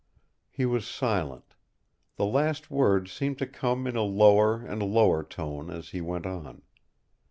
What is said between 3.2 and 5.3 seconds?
to come in a lower and lower